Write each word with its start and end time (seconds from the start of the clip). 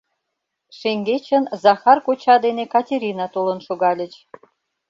Шеҥгечын 0.77 1.43
Захар 1.63 1.97
коча 2.05 2.35
дене 2.45 2.65
Катерина 2.73 3.25
толын 3.35 3.59
шогальыч. 3.67 4.13